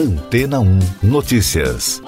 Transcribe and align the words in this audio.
Antena 0.00 0.60
1 0.60 0.78
Notícias. 1.02 2.02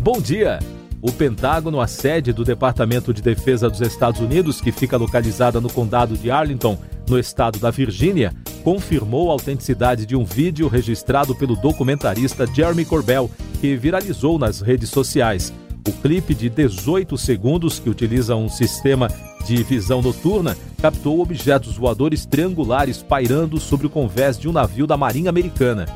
Bom 0.00 0.20
dia! 0.20 0.58
O 1.00 1.12
Pentágono, 1.12 1.80
a 1.80 1.86
sede 1.86 2.32
do 2.32 2.44
Departamento 2.44 3.14
de 3.14 3.22
Defesa 3.22 3.70
dos 3.70 3.80
Estados 3.82 4.20
Unidos, 4.20 4.60
que 4.60 4.72
fica 4.72 4.96
localizada 4.96 5.60
no 5.60 5.70
condado 5.70 6.16
de 6.16 6.28
Arlington, 6.28 6.76
no 7.08 7.16
estado 7.16 7.60
da 7.60 7.70
Virgínia, 7.70 8.34
confirmou 8.64 9.30
a 9.30 9.34
autenticidade 9.34 10.06
de 10.06 10.16
um 10.16 10.24
vídeo 10.24 10.66
registrado 10.66 11.36
pelo 11.36 11.54
documentarista 11.54 12.48
Jeremy 12.52 12.84
Corbell, 12.84 13.30
que 13.60 13.76
viralizou 13.76 14.40
nas 14.40 14.60
redes 14.60 14.90
sociais. 14.90 15.52
O 15.86 15.92
clipe 15.92 16.34
de 16.34 16.50
18 16.50 17.16
segundos, 17.16 17.78
que 17.78 17.88
utiliza 17.88 18.34
um 18.34 18.48
sistema 18.48 19.06
de 19.44 19.62
visão 19.62 20.02
noturna, 20.02 20.56
captou 20.80 21.20
objetos 21.20 21.76
voadores 21.76 22.26
triangulares 22.26 23.02
pairando 23.02 23.60
sobre 23.60 23.86
o 23.86 23.90
convés 23.90 24.38
de 24.38 24.48
um 24.48 24.52
navio 24.52 24.86
da 24.86 24.96
Marinha 24.96 25.30
Americana. 25.30 25.86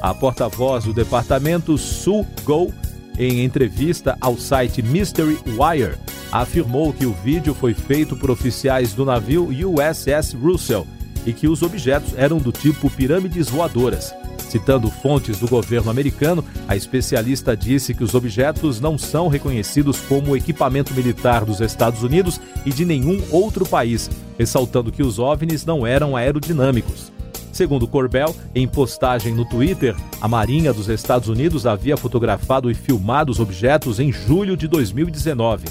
A 0.00 0.12
porta-voz 0.12 0.84
do 0.84 0.92
departamento, 0.92 1.76
Sue 1.78 2.26
Go, 2.44 2.72
em 3.18 3.44
entrevista 3.44 4.16
ao 4.20 4.36
site 4.36 4.82
Mystery 4.82 5.38
Wire, 5.46 5.96
afirmou 6.30 6.92
que 6.92 7.06
o 7.06 7.12
vídeo 7.12 7.54
foi 7.54 7.74
feito 7.74 8.16
por 8.16 8.30
oficiais 8.30 8.94
do 8.94 9.04
navio 9.04 9.48
USS 9.48 10.34
Russell 10.34 10.86
e 11.26 11.32
que 11.32 11.46
os 11.46 11.62
objetos 11.62 12.14
eram 12.16 12.38
do 12.38 12.50
tipo 12.50 12.90
pirâmides 12.90 13.48
voadoras. 13.48 14.14
Citando 14.52 14.90
fontes 14.90 15.38
do 15.38 15.48
governo 15.48 15.90
americano, 15.90 16.44
a 16.68 16.76
especialista 16.76 17.56
disse 17.56 17.94
que 17.94 18.04
os 18.04 18.14
objetos 18.14 18.82
não 18.82 18.98
são 18.98 19.26
reconhecidos 19.26 19.98
como 20.02 20.36
equipamento 20.36 20.92
militar 20.92 21.42
dos 21.42 21.62
Estados 21.62 22.02
Unidos 22.02 22.38
e 22.66 22.70
de 22.70 22.84
nenhum 22.84 23.18
outro 23.30 23.66
país, 23.66 24.10
ressaltando 24.38 24.92
que 24.92 25.02
os 25.02 25.18
OVNIs 25.18 25.64
não 25.64 25.86
eram 25.86 26.14
aerodinâmicos. 26.14 27.10
Segundo 27.50 27.88
Corbell, 27.88 28.36
em 28.54 28.68
postagem 28.68 29.34
no 29.34 29.46
Twitter, 29.46 29.96
a 30.20 30.28
Marinha 30.28 30.70
dos 30.70 30.90
Estados 30.90 31.30
Unidos 31.30 31.64
havia 31.64 31.96
fotografado 31.96 32.70
e 32.70 32.74
filmado 32.74 33.32
os 33.32 33.40
objetos 33.40 33.98
em 33.98 34.12
julho 34.12 34.54
de 34.54 34.68
2019. 34.68 35.64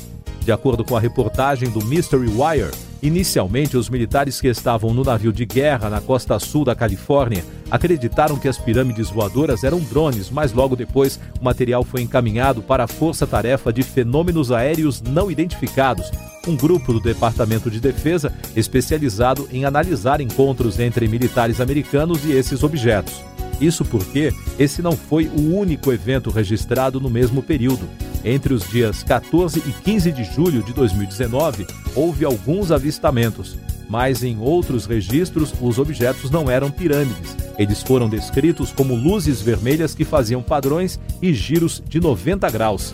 De 0.44 0.52
acordo 0.52 0.84
com 0.84 0.98
a 0.98 1.00
reportagem 1.00 1.70
do 1.70 1.86
Mystery 1.86 2.30
Wire, 2.30 2.72
inicialmente 3.02 3.78
os 3.78 3.90
militares 3.90 4.40
que 4.40 4.48
estavam 4.48 4.94
no 4.94 5.04
navio 5.04 5.34
de 5.34 5.46
guerra 5.46 5.90
na 5.90 6.00
costa 6.00 6.38
sul 6.40 6.64
da 6.64 6.76
Califórnia 6.76 7.44
acreditaram 7.70 8.38
que 8.38 8.48
as 8.48 8.58
pirâmides 8.58 9.10
voadoras 9.10 9.64
eram 9.64 9.80
drones, 9.80 10.30
mas 10.30 10.54
logo 10.54 10.76
depois 10.76 11.20
o 11.40 11.44
material 11.44 11.84
foi 11.84 12.02
encaminhado 12.02 12.62
para 12.62 12.84
a 12.84 12.88
Força 12.88 13.26
Tarefa 13.26 13.72
de 13.72 13.82
Fenômenos 13.82 14.52
Aéreos 14.52 15.02
Não 15.02 15.32
Identificados, 15.32 16.12
um 16.48 16.56
grupo 16.56 16.94
do 16.94 17.00
Departamento 17.00 17.70
de 17.72 17.80
Defesa 17.80 18.34
especializado 18.56 19.48
em 19.52 19.66
analisar 19.66 20.22
encontros 20.22 20.80
entre 20.80 21.08
militares 21.08 21.62
americanos 21.62 22.26
e 22.26 22.32
esses 22.32 22.64
objetos. 22.64 23.24
Isso 23.60 23.86
porque 23.86 24.34
esse 24.58 24.82
não 24.82 24.94
foi 24.94 25.28
o 25.28 25.56
único 25.56 25.92
evento 25.92 26.32
registrado 26.32 27.00
no 27.00 27.10
mesmo 27.10 27.44
período. 27.44 27.88
Entre 28.24 28.54
os 28.54 28.70
dias 28.70 29.04
14 29.04 29.60
e 29.60 29.72
15 29.84 30.12
de 30.12 30.24
julho 30.24 30.62
de 30.62 30.74
2019, 30.74 31.66
houve 31.96 32.24
alguns 32.24 32.72
avistamentos, 32.72 33.58
mas 33.90 34.24
em 34.24 34.40
outros 34.40 34.86
registros 34.86 35.54
os 35.60 35.80
objetos 35.80 36.30
não 36.30 36.50
eram 36.50 36.70
pirâmides. 36.70 37.36
Eles 37.58 37.82
foram 37.82 38.08
descritos 38.08 38.72
como 38.72 38.96
luzes 38.96 39.42
vermelhas 39.42 39.96
que 39.96 40.06
faziam 40.06 40.42
padrões 40.42 41.00
e 41.22 41.34
giros 41.34 41.82
de 41.88 42.00
90 42.00 42.50
graus. 42.52 42.94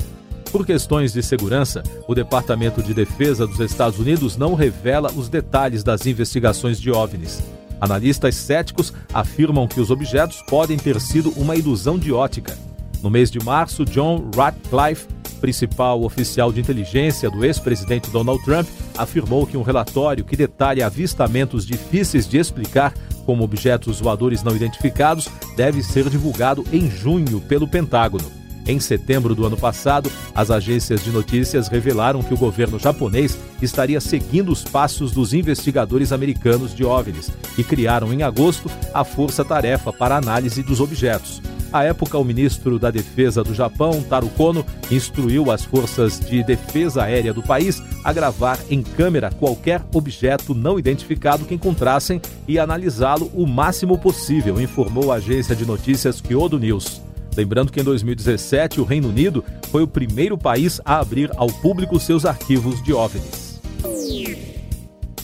Por 0.52 0.66
questões 0.66 1.11
de 1.11 1.22
segurança, 1.22 1.84
o 2.08 2.16
Departamento 2.16 2.81
de 2.81 2.94
Defesa 2.94 3.45
dos 3.45 3.59
Estados 3.59 4.00
Unidos 4.00 4.38
não 4.38 4.56
revela 4.56 5.12
os 5.12 5.28
detalhes 5.28 5.84
das 5.84 6.06
investigações 6.06 6.80
de 6.80 6.89
OVNIs. 6.89 7.44
Analistas 7.81 8.36
céticos 8.36 8.94
afirmam 9.14 9.67
que 9.67 9.80
os 9.80 9.91
objetos 9.91 10.41
podem 10.44 10.78
ter 10.78 11.00
sido 11.02 11.31
uma 11.36 11.56
ilusão 11.56 12.00
de 12.00 12.12
ótica. 12.14 12.58
No 13.03 13.09
mês 13.09 13.30
de 13.30 13.39
março, 13.44 13.86
John 13.86 14.31
Ratcliffe, 14.35 15.06
principal 15.38 16.03
oficial 16.03 16.52
de 16.52 16.59
inteligência 16.59 17.30
do 17.30 17.46
ex-presidente 17.46 18.09
Donald 18.09 18.44
Trump, 18.44 18.68
afirmou 18.98 19.46
que 19.46 19.58
um 19.58 19.62
relatório 19.62 20.25
que 20.25 20.36
detalha 20.36 20.86
avistamentos 20.86 21.66
difíceis 21.66 22.28
de 22.28 22.38
explicar 22.38 22.94
como 23.25 23.44
objetos 23.44 24.00
voadores 24.00 24.42
não 24.42 24.56
identificados 24.56 25.28
deve 25.56 25.84
ser 25.84 26.09
divulgado 26.09 26.64
em 26.72 26.90
junho 26.90 27.42
pelo 27.42 27.68
Pentágono. 27.68 28.47
Em 28.67 28.79
setembro 28.79 29.33
do 29.33 29.45
ano 29.45 29.55
passado, 29.55 30.11
as 30.35 30.51
agências 30.51 31.03
de 31.03 31.09
notícias 31.09 31.69
revelaram 31.69 32.22
que 32.22 32.33
o 32.33 32.38
governo 32.38 32.78
japonês 32.78 33.39
estaria 33.61 34.01
seguindo 34.01 34.51
os 34.51 34.63
passos 34.63 35.11
dos 35.13 35.33
investigadores 35.33 36.11
americanos 36.11 36.75
de 36.75 36.83
OVNIs 36.83 37.31
e 37.57 37.63
criaram 37.63 38.13
em 38.13 38.23
agosto 38.23 38.69
a 38.94 39.06
Força 39.06 39.45
Tarefa 39.45 39.94
para 39.94 40.17
Análise 40.17 40.61
dos 40.61 40.81
Objetos. 40.81 41.41
À 41.72 41.83
época, 41.83 42.17
o 42.17 42.23
ministro 42.23 42.79
da 42.79 42.89
Defesa 42.89 43.44
do 43.44 43.53
Japão, 43.53 44.01
Taro 44.01 44.29
Kono, 44.29 44.66
instruiu 44.89 45.51
as 45.51 45.66
forças 45.66 46.19
de 46.19 46.44
defesa 46.44 47.03
aérea 47.03 47.33
do 47.33 47.44
país 47.44 47.83
a 48.03 48.13
gravar 48.13 48.57
em 48.69 48.81
câmera 48.81 49.29
qualquer 49.31 49.81
objeto 49.94 50.53
não 50.53 50.79
identificado 50.79 51.45
que 51.45 51.53
encontrassem 51.53 52.22
e 52.47 52.57
analisá-lo 52.57 53.29
o 53.33 53.45
máximo 53.45 53.97
possível, 53.97 54.61
informou 54.61 55.11
a 55.11 55.16
agência 55.16 55.56
de 55.56 55.66
notícias 55.66 56.22
Kyodo 56.22 56.57
News. 56.57 57.06
Lembrando 57.38 57.72
que 57.72 57.80
em 57.80 57.84
2017 57.84 58.81
o 58.81 58.84
Reino 58.84 59.09
Unido 59.09 59.46
foi 59.72 59.84
o 59.84 59.88
primeiro 59.88 60.36
país 60.36 60.81
a 60.84 61.00
abrir 61.00 61.30
ao 61.38 61.46
público 61.48 62.00
seus 62.00 62.25
arquivos 62.25 62.81
de 62.81 62.92
OVNIs. 62.92 63.62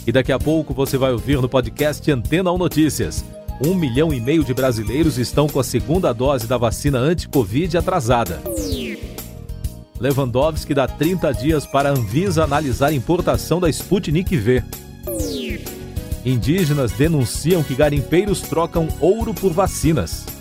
E 0.06 0.12
daqui 0.12 0.32
a 0.32 0.38
pouco 0.38 0.76
você 0.76 0.96
vai 0.96 1.12
ouvir 1.12 1.42
no 1.42 1.50
podcast 1.50 2.12
Antena 2.12 2.52
1 2.52 2.58
Notícias. 2.60 3.26
Um 3.66 3.74
milhão 3.74 4.14
e 4.14 4.20
meio 4.20 4.44
de 4.44 4.54
brasileiros 4.54 5.18
estão 5.18 5.48
com 5.48 5.60
a 5.60 5.64
segunda 5.64 6.14
dose 6.14 6.46
da 6.46 6.56
vacina 6.56 7.00
anti-Covid 7.00 7.78
atrasada. 7.78 8.40
Lewandowski 10.00 10.76
dá 10.76 10.88
30 10.88 11.32
dias 11.34 11.66
para 11.66 11.90
a 11.90 11.94
Anvisa 11.94 12.44
analisar 12.44 12.90
a 12.90 12.94
importação 12.94 13.60
da 13.60 13.70
Sputnik 13.70 14.38
V. 14.38 14.64
Indígenas 16.24 16.92
denunciam 16.92 17.64
que 17.64 17.74
garimpeiros 17.74 18.42
trocam 18.42 18.88
ouro 19.00 19.34
por 19.34 19.52
vacinas. 19.52 20.33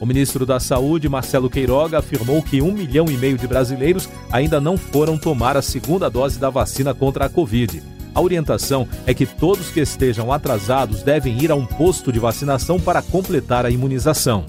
O 0.00 0.06
ministro 0.06 0.46
da 0.46 0.58
Saúde, 0.58 1.10
Marcelo 1.10 1.50
Queiroga, 1.50 1.98
afirmou 1.98 2.42
que 2.42 2.62
um 2.62 2.72
milhão 2.72 3.04
e 3.10 3.18
meio 3.18 3.36
de 3.36 3.46
brasileiros 3.46 4.08
ainda 4.32 4.58
não 4.58 4.78
foram 4.78 5.18
tomar 5.18 5.58
a 5.58 5.62
segunda 5.62 6.08
dose 6.08 6.38
da 6.38 6.48
vacina 6.48 6.94
contra 6.94 7.26
a 7.26 7.28
Covid. 7.28 7.82
A 8.14 8.20
orientação 8.20 8.88
é 9.06 9.12
que 9.12 9.26
todos 9.26 9.68
que 9.70 9.78
estejam 9.78 10.32
atrasados 10.32 11.02
devem 11.02 11.38
ir 11.38 11.52
a 11.52 11.54
um 11.54 11.66
posto 11.66 12.10
de 12.10 12.18
vacinação 12.18 12.80
para 12.80 13.02
completar 13.02 13.66
a 13.66 13.70
imunização. 13.70 14.46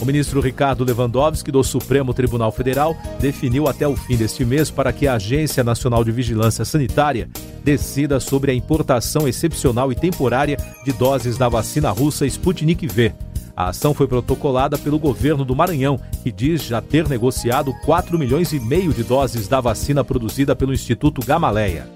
O 0.00 0.04
ministro 0.04 0.40
Ricardo 0.40 0.84
Lewandowski, 0.84 1.52
do 1.52 1.62
Supremo 1.62 2.12
Tribunal 2.12 2.50
Federal, 2.50 2.96
definiu 3.20 3.68
até 3.68 3.86
o 3.86 3.94
fim 3.94 4.16
deste 4.16 4.44
mês 4.44 4.72
para 4.72 4.92
que 4.92 5.06
a 5.06 5.14
Agência 5.14 5.62
Nacional 5.62 6.04
de 6.04 6.10
Vigilância 6.10 6.64
Sanitária 6.64 7.30
decida 7.62 8.18
sobre 8.18 8.50
a 8.50 8.54
importação 8.54 9.28
excepcional 9.28 9.92
e 9.92 9.94
temporária 9.94 10.58
de 10.84 10.92
doses 10.92 11.38
da 11.38 11.48
vacina 11.48 11.90
russa 11.90 12.26
Sputnik 12.26 12.88
V. 12.88 13.14
A 13.56 13.68
ação 13.68 13.94
foi 13.94 14.08
protocolada 14.08 14.76
pelo 14.76 14.98
governo 14.98 15.44
do 15.44 15.54
Maranhão, 15.54 15.98
que 16.22 16.32
diz 16.32 16.64
já 16.64 16.80
ter 16.80 17.08
negociado 17.08 17.72
4 17.84 18.18
milhões 18.18 18.52
e 18.52 18.58
meio 18.58 18.92
de 18.92 19.04
doses 19.04 19.46
da 19.46 19.60
vacina 19.60 20.02
produzida 20.02 20.56
pelo 20.56 20.72
Instituto 20.74 21.24
Gamaleia. 21.24 21.88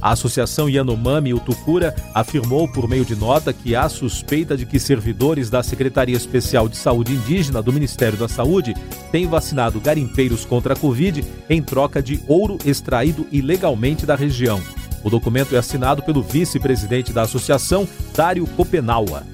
A 0.00 0.10
Associação 0.10 0.68
Yanomami 0.68 1.32
Utucura 1.32 1.96
afirmou 2.12 2.68
por 2.68 2.86
meio 2.86 3.06
de 3.06 3.16
nota 3.16 3.54
que 3.54 3.74
há 3.74 3.88
suspeita 3.88 4.54
de 4.54 4.66
que 4.66 4.78
servidores 4.78 5.48
da 5.48 5.62
Secretaria 5.62 6.14
Especial 6.14 6.68
de 6.68 6.76
Saúde 6.76 7.12
Indígena 7.12 7.62
do 7.62 7.72
Ministério 7.72 8.18
da 8.18 8.28
Saúde 8.28 8.74
têm 9.10 9.26
vacinado 9.26 9.80
garimpeiros 9.80 10.44
contra 10.44 10.74
a 10.74 10.76
Covid 10.76 11.24
em 11.48 11.62
troca 11.62 12.02
de 12.02 12.20
ouro 12.28 12.58
extraído 12.66 13.26
ilegalmente 13.32 14.04
da 14.04 14.14
região. 14.14 14.60
O 15.02 15.08
documento 15.08 15.56
é 15.56 15.58
assinado 15.58 16.02
pelo 16.02 16.22
vice-presidente 16.22 17.12
da 17.12 17.22
associação, 17.22 17.88
Dário 18.14 18.46
Copenaua. 18.46 19.33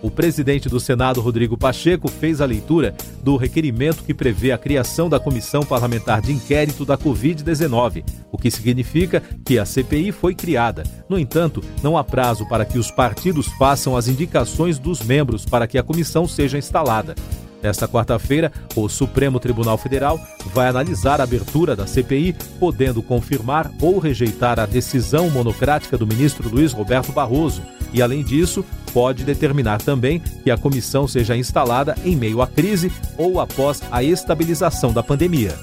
O 0.00 0.10
presidente 0.10 0.68
do 0.68 0.78
Senado, 0.78 1.20
Rodrigo 1.20 1.56
Pacheco, 1.56 2.08
fez 2.08 2.40
a 2.40 2.46
leitura 2.46 2.94
do 3.22 3.36
requerimento 3.36 4.04
que 4.04 4.14
prevê 4.14 4.52
a 4.52 4.58
criação 4.58 5.08
da 5.08 5.18
Comissão 5.18 5.62
Parlamentar 5.62 6.20
de 6.20 6.32
Inquérito 6.32 6.84
da 6.84 6.96
Covid-19, 6.96 8.04
o 8.30 8.38
que 8.38 8.50
significa 8.50 9.20
que 9.44 9.58
a 9.58 9.64
CPI 9.64 10.12
foi 10.12 10.34
criada. 10.34 10.84
No 11.08 11.18
entanto, 11.18 11.62
não 11.82 11.96
há 11.98 12.04
prazo 12.04 12.48
para 12.48 12.64
que 12.64 12.78
os 12.78 12.90
partidos 12.90 13.48
façam 13.58 13.96
as 13.96 14.06
indicações 14.06 14.78
dos 14.78 15.02
membros 15.02 15.44
para 15.44 15.66
que 15.66 15.78
a 15.78 15.82
comissão 15.82 16.28
seja 16.28 16.58
instalada. 16.58 17.16
Nesta 17.60 17.88
quarta-feira, 17.88 18.52
o 18.76 18.88
Supremo 18.88 19.40
Tribunal 19.40 19.76
Federal 19.76 20.20
vai 20.54 20.68
analisar 20.68 21.20
a 21.20 21.24
abertura 21.24 21.74
da 21.74 21.88
CPI, 21.88 22.36
podendo 22.60 23.02
confirmar 23.02 23.68
ou 23.80 23.98
rejeitar 23.98 24.60
a 24.60 24.66
decisão 24.66 25.28
monocrática 25.28 25.98
do 25.98 26.06
ministro 26.06 26.48
Luiz 26.48 26.72
Roberto 26.72 27.10
Barroso. 27.10 27.62
E, 27.92 28.02
além 28.02 28.22
disso, 28.22 28.64
pode 28.92 29.24
determinar 29.24 29.80
também 29.80 30.20
que 30.42 30.50
a 30.50 30.56
comissão 30.56 31.06
seja 31.06 31.36
instalada 31.36 31.94
em 32.04 32.16
meio 32.16 32.42
à 32.42 32.46
crise 32.46 32.90
ou 33.16 33.40
após 33.40 33.82
a 33.90 34.02
estabilização 34.02 34.92
da 34.92 35.02
pandemia. 35.02 35.54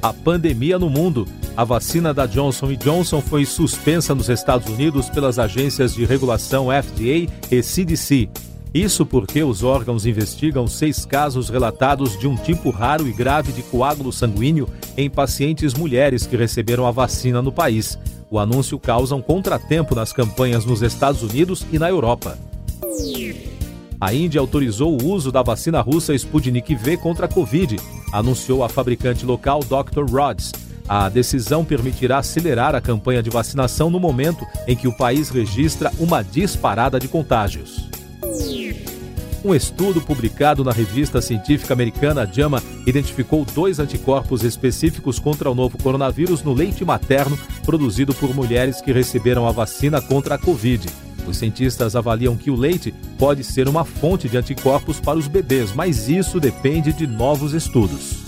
A 0.00 0.12
pandemia 0.12 0.78
no 0.78 0.90
mundo. 0.90 1.26
A 1.56 1.64
vacina 1.64 2.14
da 2.14 2.26
Johnson 2.26 2.72
Johnson 2.74 3.20
foi 3.20 3.44
suspensa 3.44 4.14
nos 4.14 4.28
Estados 4.30 4.68
Unidos 4.68 5.10
pelas 5.10 5.38
agências 5.38 5.94
de 5.94 6.04
regulação 6.04 6.68
FDA 6.68 7.30
e 7.50 7.62
CDC. 7.62 8.28
Isso 8.74 9.04
porque 9.04 9.42
os 9.42 9.62
órgãos 9.62 10.06
investigam 10.06 10.66
seis 10.66 11.04
casos 11.04 11.50
relatados 11.50 12.18
de 12.18 12.26
um 12.26 12.36
tipo 12.36 12.70
raro 12.70 13.06
e 13.06 13.12
grave 13.12 13.52
de 13.52 13.62
coágulo 13.62 14.10
sanguíneo 14.10 14.66
em 14.96 15.10
pacientes 15.10 15.74
mulheres 15.74 16.26
que 16.26 16.36
receberam 16.36 16.86
a 16.86 16.90
vacina 16.90 17.42
no 17.42 17.52
país. 17.52 17.98
O 18.32 18.38
anúncio 18.38 18.78
causa 18.78 19.14
um 19.14 19.20
contratempo 19.20 19.94
nas 19.94 20.10
campanhas 20.10 20.64
nos 20.64 20.80
Estados 20.80 21.22
Unidos 21.22 21.66
e 21.70 21.78
na 21.78 21.90
Europa. 21.90 22.38
A 24.00 24.14
Índia 24.14 24.40
autorizou 24.40 24.98
o 24.98 25.04
uso 25.04 25.30
da 25.30 25.42
vacina 25.42 25.82
russa 25.82 26.14
Sputnik 26.14 26.74
V 26.74 26.96
contra 26.96 27.26
a 27.26 27.28
Covid, 27.28 27.76
anunciou 28.10 28.64
a 28.64 28.70
fabricante 28.70 29.26
local 29.26 29.60
Dr. 29.60 30.10
Rods. 30.10 30.50
A 30.88 31.10
decisão 31.10 31.62
permitirá 31.62 32.20
acelerar 32.20 32.74
a 32.74 32.80
campanha 32.80 33.22
de 33.22 33.28
vacinação 33.28 33.90
no 33.90 34.00
momento 34.00 34.46
em 34.66 34.74
que 34.74 34.88
o 34.88 34.96
país 34.96 35.28
registra 35.28 35.92
uma 35.98 36.24
disparada 36.24 36.98
de 36.98 37.08
contágios. 37.08 37.91
Um 39.44 39.52
estudo 39.52 40.00
publicado 40.00 40.62
na 40.62 40.70
revista 40.70 41.20
científica 41.20 41.74
americana 41.74 42.24
JAMA 42.24 42.62
identificou 42.86 43.44
dois 43.44 43.80
anticorpos 43.80 44.44
específicos 44.44 45.18
contra 45.18 45.50
o 45.50 45.54
novo 45.54 45.76
coronavírus 45.78 46.44
no 46.44 46.52
leite 46.52 46.84
materno 46.84 47.36
produzido 47.66 48.14
por 48.14 48.32
mulheres 48.32 48.80
que 48.80 48.92
receberam 48.92 49.48
a 49.48 49.50
vacina 49.50 50.00
contra 50.00 50.36
a 50.36 50.38
Covid. 50.38 50.88
Os 51.26 51.36
cientistas 51.36 51.96
avaliam 51.96 52.36
que 52.36 52.50
o 52.50 52.56
leite 52.56 52.94
pode 53.18 53.42
ser 53.42 53.68
uma 53.68 53.84
fonte 53.84 54.28
de 54.28 54.36
anticorpos 54.36 55.00
para 55.00 55.18
os 55.18 55.26
bebês, 55.26 55.72
mas 55.72 56.08
isso 56.08 56.38
depende 56.38 56.92
de 56.92 57.06
novos 57.06 57.52
estudos. 57.52 58.21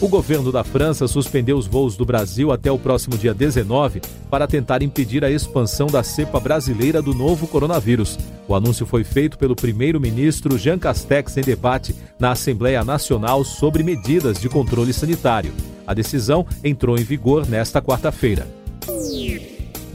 O 0.00 0.08
governo 0.08 0.50
da 0.50 0.64
França 0.64 1.06
suspendeu 1.06 1.56
os 1.56 1.66
voos 1.66 1.96
do 1.96 2.04
Brasil 2.04 2.52
até 2.52 2.70
o 2.70 2.78
próximo 2.78 3.16
dia 3.16 3.32
19 3.32 4.02
para 4.28 4.46
tentar 4.46 4.82
impedir 4.82 5.24
a 5.24 5.30
expansão 5.30 5.86
da 5.86 6.02
cepa 6.02 6.40
brasileira 6.40 7.00
do 7.00 7.14
novo 7.14 7.46
coronavírus. 7.46 8.18
O 8.46 8.54
anúncio 8.54 8.84
foi 8.84 9.04
feito 9.04 9.38
pelo 9.38 9.56
primeiro-ministro 9.56 10.58
Jean 10.58 10.78
Castex 10.78 11.36
em 11.36 11.42
debate 11.42 11.94
na 12.18 12.32
Assembleia 12.32 12.84
Nacional 12.84 13.44
sobre 13.44 13.82
medidas 13.82 14.38
de 14.38 14.48
controle 14.48 14.92
sanitário. 14.92 15.52
A 15.86 15.94
decisão 15.94 16.44
entrou 16.62 16.98
em 16.98 17.04
vigor 17.04 17.46
nesta 17.46 17.80
quarta-feira. 17.80 18.46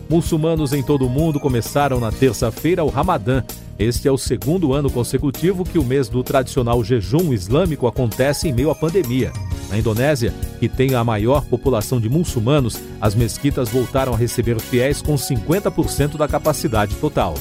Muçulmanos 0.10 0.74
em 0.74 0.82
todo 0.82 1.06
o 1.06 1.10
mundo 1.10 1.40
começaram 1.40 2.00
na 2.00 2.12
terça-feira 2.12 2.84
o 2.84 2.90
Ramadã. 2.90 3.44
Este 3.78 4.08
é 4.08 4.12
o 4.12 4.18
segundo 4.18 4.74
ano 4.74 4.90
consecutivo 4.90 5.64
que 5.64 5.78
o 5.78 5.84
mês 5.84 6.10
do 6.10 6.24
tradicional 6.24 6.84
jejum 6.84 7.32
islâmico 7.32 7.86
acontece 7.86 8.48
em 8.48 8.54
meio 8.54 8.72
à 8.72 8.76
pandemia. 8.76 9.32
Na 9.70 9.78
Indonésia, 9.78 10.34
que 10.60 10.68
tem 10.68 10.96
a 10.96 11.04
maior 11.04 11.46
população 11.46 12.02
de 12.02 12.10
muçulmanos, 12.10 12.80
as 13.00 13.14
mesquitas 13.14 13.70
voltaram 13.70 14.14
a 14.14 14.18
receber 14.18 14.60
fiéis 14.60 15.02
com 15.02 15.16
50% 15.16 16.18
da 16.18 16.28
capacidade 16.28 16.96
total. 16.96 17.36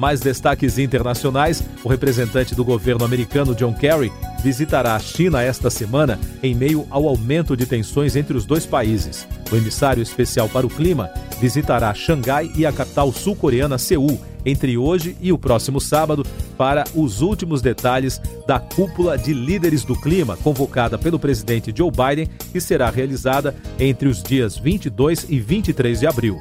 Mais 0.00 0.18
destaques 0.18 0.78
internacionais: 0.78 1.62
o 1.84 1.88
representante 1.88 2.54
do 2.54 2.64
governo 2.64 3.04
americano 3.04 3.54
John 3.54 3.74
Kerry 3.74 4.10
visitará 4.42 4.94
a 4.94 4.98
China 4.98 5.42
esta 5.42 5.68
semana 5.68 6.18
em 6.42 6.54
meio 6.54 6.86
ao 6.88 7.06
aumento 7.06 7.54
de 7.54 7.66
tensões 7.66 8.16
entre 8.16 8.34
os 8.34 8.46
dois 8.46 8.64
países. 8.64 9.28
O 9.52 9.56
emissário 9.56 10.02
especial 10.02 10.48
para 10.48 10.66
o 10.66 10.70
clima 10.70 11.10
visitará 11.38 11.92
Xangai 11.92 12.50
e 12.56 12.64
a 12.64 12.72
capital 12.72 13.12
sul-coreana 13.12 13.76
Seul 13.76 14.18
entre 14.42 14.78
hoje 14.78 15.18
e 15.20 15.34
o 15.34 15.38
próximo 15.38 15.78
sábado 15.78 16.24
para 16.56 16.84
os 16.94 17.20
últimos 17.20 17.60
detalhes 17.60 18.22
da 18.46 18.58
cúpula 18.58 19.18
de 19.18 19.34
líderes 19.34 19.84
do 19.84 19.94
clima 19.94 20.34
convocada 20.38 20.96
pelo 20.96 21.18
presidente 21.18 21.74
Joe 21.76 21.90
Biden, 21.90 22.26
que 22.50 22.58
será 22.58 22.88
realizada 22.88 23.54
entre 23.78 24.08
os 24.08 24.22
dias 24.22 24.56
22 24.56 25.26
e 25.28 25.38
23 25.38 26.00
de 26.00 26.06
abril. 26.06 26.40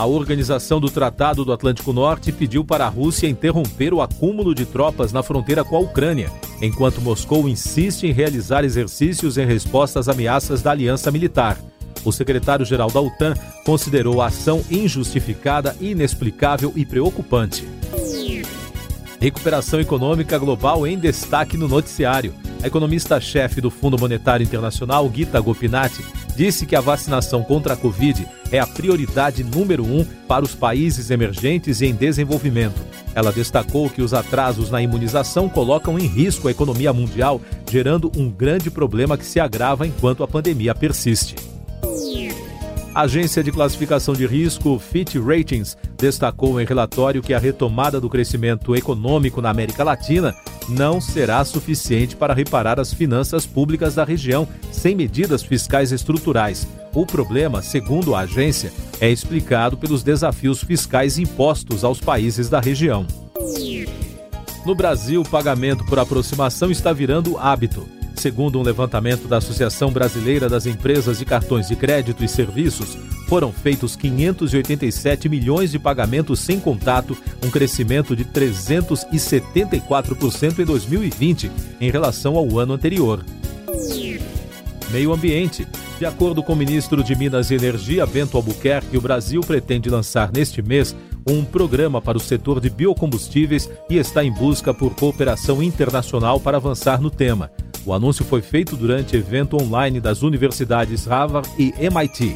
A 0.00 0.06
Organização 0.06 0.80
do 0.80 0.88
Tratado 0.88 1.44
do 1.44 1.52
Atlântico 1.52 1.92
Norte 1.92 2.32
pediu 2.32 2.64
para 2.64 2.86
a 2.86 2.88
Rússia 2.88 3.28
interromper 3.28 3.92
o 3.92 4.00
acúmulo 4.00 4.54
de 4.54 4.64
tropas 4.64 5.12
na 5.12 5.22
fronteira 5.22 5.62
com 5.62 5.76
a 5.76 5.78
Ucrânia, 5.78 6.32
enquanto 6.62 7.02
Moscou 7.02 7.46
insiste 7.46 8.04
em 8.04 8.10
realizar 8.10 8.64
exercícios 8.64 9.36
em 9.36 9.44
resposta 9.44 10.00
às 10.00 10.08
ameaças 10.08 10.62
da 10.62 10.70
aliança 10.70 11.10
militar. 11.10 11.58
O 12.02 12.10
secretário-geral 12.10 12.90
da 12.90 12.98
OTAN 12.98 13.34
considerou 13.62 14.22
a 14.22 14.28
ação 14.28 14.64
injustificada, 14.70 15.76
inexplicável 15.82 16.72
e 16.74 16.86
preocupante. 16.86 17.68
Recuperação 19.20 19.80
econômica 19.80 20.38
global 20.38 20.86
em 20.86 20.98
destaque 20.98 21.58
no 21.58 21.68
noticiário. 21.68 22.32
A 22.62 22.66
economista-chefe 22.66 23.60
do 23.60 23.70
Fundo 23.70 23.98
Monetário 23.98 24.44
Internacional, 24.44 25.10
Gita 25.14 25.40
Gopinath, 25.40 25.98
disse 26.36 26.66
que 26.66 26.76
a 26.76 26.80
vacinação 26.80 27.42
contra 27.42 27.72
a 27.72 27.76
Covid 27.76 28.28
é 28.52 28.58
a 28.58 28.66
prioridade 28.66 29.42
número 29.42 29.82
um 29.82 30.04
para 30.28 30.44
os 30.44 30.54
países 30.54 31.10
emergentes 31.10 31.80
e 31.80 31.86
em 31.86 31.94
desenvolvimento. 31.94 32.80
Ela 33.14 33.32
destacou 33.32 33.88
que 33.88 34.02
os 34.02 34.12
atrasos 34.12 34.70
na 34.70 34.82
imunização 34.82 35.48
colocam 35.48 35.98
em 35.98 36.06
risco 36.06 36.48
a 36.48 36.50
economia 36.50 36.92
mundial, 36.92 37.40
gerando 37.68 38.12
um 38.14 38.30
grande 38.30 38.70
problema 38.70 39.16
que 39.16 39.24
se 39.24 39.40
agrava 39.40 39.86
enquanto 39.86 40.22
a 40.22 40.28
pandemia 40.28 40.74
persiste. 40.74 41.36
A 42.92 43.02
agência 43.02 43.42
de 43.42 43.52
classificação 43.52 44.14
de 44.14 44.26
risco 44.26 44.76
Fitch 44.78 45.14
Ratings 45.14 45.76
destacou 45.96 46.60
em 46.60 46.64
relatório 46.64 47.22
que 47.22 47.32
a 47.32 47.38
retomada 47.38 48.00
do 48.00 48.10
crescimento 48.10 48.74
econômico 48.74 49.40
na 49.40 49.48
América 49.48 49.84
Latina 49.84 50.34
não 50.68 51.00
será 51.00 51.44
suficiente 51.44 52.16
para 52.16 52.34
reparar 52.34 52.80
as 52.80 52.92
finanças 52.92 53.46
públicas 53.46 53.94
da 53.94 54.04
região 54.04 54.46
sem 54.72 54.96
medidas 54.96 55.42
fiscais 55.42 55.92
estruturais. 55.92 56.66
O 56.92 57.06
problema, 57.06 57.62
segundo 57.62 58.12
a 58.16 58.20
agência, 58.20 58.72
é 59.00 59.08
explicado 59.08 59.76
pelos 59.76 60.02
desafios 60.02 60.62
fiscais 60.62 61.16
impostos 61.16 61.84
aos 61.84 62.00
países 62.00 62.48
da 62.48 62.60
região. 62.60 63.06
No 64.66 64.74
Brasil, 64.74 65.20
o 65.20 65.28
pagamento 65.28 65.84
por 65.84 65.98
aproximação 66.00 66.72
está 66.72 66.92
virando 66.92 67.38
hábito. 67.38 67.99
Segundo 68.20 68.60
um 68.60 68.62
levantamento 68.62 69.26
da 69.26 69.38
Associação 69.38 69.90
Brasileira 69.90 70.46
das 70.46 70.66
Empresas 70.66 71.18
de 71.18 71.24
Cartões 71.24 71.68
de 71.68 71.74
Crédito 71.74 72.22
e 72.22 72.28
Serviços, 72.28 72.98
foram 73.26 73.50
feitos 73.50 73.96
587 73.96 75.26
milhões 75.26 75.70
de 75.70 75.78
pagamentos 75.78 76.38
sem 76.38 76.60
contato, 76.60 77.16
um 77.42 77.48
crescimento 77.48 78.14
de 78.14 78.26
374% 78.26 80.58
em 80.58 80.64
2020 80.66 81.50
em 81.80 81.90
relação 81.90 82.36
ao 82.36 82.58
ano 82.58 82.74
anterior. 82.74 83.24
Meio 84.90 85.14
Ambiente. 85.14 85.66
De 85.98 86.04
acordo 86.04 86.42
com 86.42 86.52
o 86.52 86.56
ministro 86.56 87.02
de 87.02 87.16
Minas 87.16 87.50
e 87.50 87.54
Energia, 87.54 88.04
Bento 88.04 88.36
Albuquerque, 88.36 88.98
o 88.98 89.00
Brasil 89.00 89.40
pretende 89.40 89.88
lançar 89.88 90.30
neste 90.30 90.60
mês 90.60 90.94
um 91.26 91.42
programa 91.42 92.02
para 92.02 92.18
o 92.18 92.20
setor 92.20 92.60
de 92.60 92.68
biocombustíveis 92.68 93.70
e 93.88 93.96
está 93.96 94.22
em 94.22 94.30
busca 94.30 94.74
por 94.74 94.94
cooperação 94.94 95.62
internacional 95.62 96.38
para 96.38 96.58
avançar 96.58 97.00
no 97.00 97.08
tema. 97.08 97.50
O 97.84 97.94
anúncio 97.94 98.24
foi 98.24 98.42
feito 98.42 98.76
durante 98.76 99.16
evento 99.16 99.56
online 99.60 100.00
das 100.00 100.22
universidades 100.22 101.06
Harvard 101.06 101.48
e 101.58 101.72
MIT. 101.78 102.34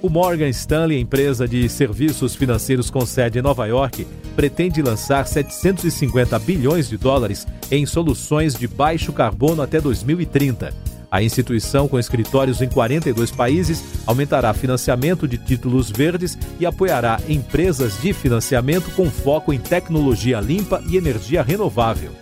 O 0.00 0.08
Morgan 0.08 0.48
Stanley, 0.48 1.00
empresa 1.00 1.46
de 1.46 1.68
serviços 1.68 2.34
financeiros 2.34 2.90
com 2.90 3.04
sede 3.06 3.38
em 3.38 3.42
Nova 3.42 3.66
York, 3.66 4.06
pretende 4.34 4.82
lançar 4.82 5.26
750 5.26 6.38
bilhões 6.40 6.88
de 6.88 6.96
dólares 6.96 7.46
em 7.70 7.86
soluções 7.86 8.54
de 8.54 8.66
baixo 8.66 9.12
carbono 9.12 9.62
até 9.62 9.80
2030. 9.80 10.74
A 11.10 11.22
instituição, 11.22 11.86
com 11.86 11.98
escritórios 11.98 12.62
em 12.62 12.68
42 12.68 13.30
países, 13.30 13.84
aumentará 14.06 14.54
financiamento 14.54 15.28
de 15.28 15.36
títulos 15.36 15.90
verdes 15.90 16.38
e 16.58 16.64
apoiará 16.64 17.20
empresas 17.28 18.00
de 18.00 18.12
financiamento 18.12 18.90
com 18.92 19.10
foco 19.10 19.52
em 19.52 19.58
tecnologia 19.58 20.40
limpa 20.40 20.82
e 20.88 20.96
energia 20.96 21.42
renovável 21.42 22.12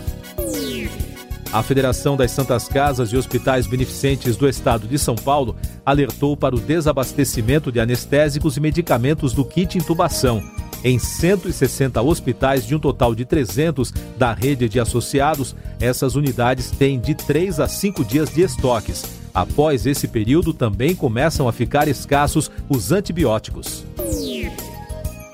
A 1.51 1.63
Federação 1.63 2.15
das 2.15 2.29
Santas 2.31 2.67
Casas 2.67 3.11
e 3.11 3.17
Hospitais 3.17 3.65
Beneficentes 3.65 4.37
do 4.37 4.47
Estado 4.47 4.87
de 4.87 4.99
São 4.99 5.15
Paulo 5.15 5.55
alertou 5.85 6.37
para 6.37 6.55
o 6.55 6.59
desabastecimento 6.59 7.71
de 7.71 7.79
anestésicos 7.79 8.55
e 8.55 8.59
medicamentos 8.59 9.33
do 9.33 9.43
kit 9.43 9.75
intubação 9.77 10.43
em 10.83 10.97
160 10.97 12.01
hospitais 12.01 12.65
de 12.65 12.75
um 12.75 12.79
total 12.79 13.13
de 13.13 13.25
300 13.25 13.91
da 14.17 14.33
rede 14.33 14.69
de 14.69 14.79
associados, 14.79 15.55
essas 15.79 16.15
unidades 16.15 16.71
têm 16.71 16.99
de 16.99 17.15
3 17.15 17.59
a 17.59 17.67
5 17.67 18.03
dias 18.05 18.29
de 18.29 18.41
estoques. 18.41 19.18
Após 19.39 19.86
esse 19.86 20.05
período, 20.05 20.53
também 20.53 20.93
começam 20.93 21.48
a 21.48 21.53
ficar 21.53 21.88
escassos 21.88 22.51
os 22.67 22.91
antibióticos. 22.91 23.86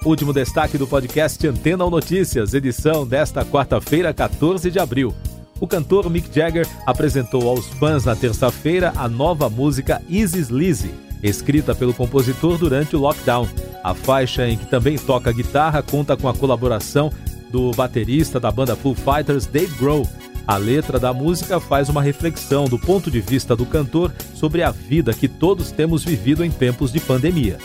Último 0.06 0.32
destaque 0.32 0.78
do 0.78 0.86
podcast 0.86 1.48
Antena 1.48 1.84
ou 1.84 1.90
Notícias, 1.90 2.54
edição 2.54 3.08
desta 3.08 3.44
quarta-feira, 3.44 4.14
14 4.14 4.70
de 4.70 4.78
abril. 4.78 5.12
O 5.60 5.66
cantor 5.66 6.08
Mick 6.08 6.30
Jagger 6.32 6.68
apresentou 6.86 7.50
aos 7.50 7.66
fãs 7.66 8.06
na 8.06 8.16
terça-feira 8.16 8.94
a 8.96 9.10
nova 9.10 9.50
música 9.50 10.00
Easy 10.08 10.38
Sleazy, 10.38 10.94
escrita 11.24 11.74
pelo 11.74 11.92
compositor 11.92 12.60
durante 12.60 12.96
o 12.96 13.00
lockdown. 13.00 13.50
A 13.84 13.96
faixa 13.96 14.48
em 14.48 14.56
que 14.56 14.68
também 14.68 15.00
toca 15.00 15.32
guitarra 15.32 15.82
conta 15.82 16.16
com 16.16 16.30
a 16.30 16.34
colaboração 16.36 17.12
do 17.50 17.72
baterista 17.72 18.40
da 18.40 18.52
banda 18.52 18.76
Foo 18.76 18.94
Fighters, 18.94 19.48
Dave 19.48 19.74
Grohl. 19.80 20.08
A 20.48 20.58
letra 20.58 21.00
da 21.00 21.12
música 21.12 21.60
faz 21.60 21.90
uma 21.90 22.02
reflexão 22.02 22.66
do 22.66 22.78
ponto 22.78 23.10
de 23.10 23.20
vista 23.20 23.56
do 23.56 23.66
cantor 23.66 24.14
sobre 24.36 24.62
a 24.62 24.70
vida 24.70 25.14
que 25.14 25.28
todos 25.28 25.72
temos 25.72 26.04
vivido 26.04 26.44
em 26.44 26.52
tempos 26.52 26.92
de 26.92 27.00
pandemia. 27.00 27.58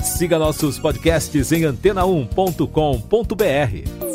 Siga 0.00 0.38
nossos 0.38 0.78
podcasts 0.78 1.52
em 1.52 1.62
antena1.com.br. 1.62 4.10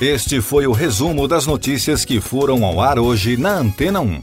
Este 0.00 0.40
foi 0.40 0.66
o 0.66 0.72
resumo 0.72 1.28
das 1.28 1.46
notícias 1.46 2.04
que 2.04 2.20
foram 2.20 2.64
ao 2.64 2.80
ar 2.80 2.98
hoje 2.98 3.36
na 3.36 3.54
Antena 3.54 4.00
1. 4.00 4.22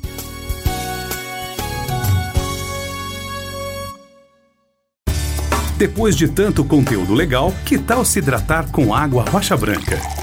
Depois 5.77 6.15
de 6.15 6.27
tanto 6.27 6.63
conteúdo 6.63 7.13
legal, 7.13 7.53
que 7.65 7.77
tal 7.77 8.05
se 8.05 8.19
hidratar 8.19 8.71
com 8.71 8.93
água 8.93 9.23
rocha 9.23 9.57
branca? 9.57 10.22